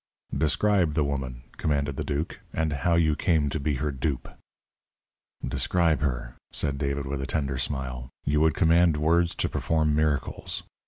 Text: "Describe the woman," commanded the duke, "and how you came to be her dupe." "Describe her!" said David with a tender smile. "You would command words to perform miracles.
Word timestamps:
"Describe 0.35 0.95
the 0.95 1.03
woman," 1.03 1.43
commanded 1.57 1.95
the 1.95 2.03
duke, 2.03 2.39
"and 2.53 2.73
how 2.73 2.95
you 2.95 3.15
came 3.15 3.51
to 3.51 3.59
be 3.59 3.75
her 3.75 3.91
dupe." 3.91 4.29
"Describe 5.47 6.01
her!" 6.01 6.35
said 6.51 6.79
David 6.79 7.05
with 7.05 7.21
a 7.21 7.27
tender 7.27 7.59
smile. 7.59 8.09
"You 8.25 8.41
would 8.41 8.55
command 8.55 8.97
words 8.97 9.35
to 9.35 9.47
perform 9.47 9.93
miracles. 9.93 10.63